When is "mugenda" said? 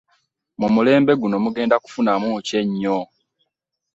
1.43-1.75